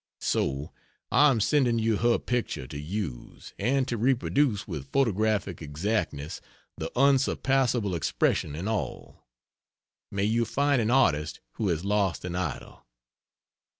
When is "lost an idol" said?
11.85-12.83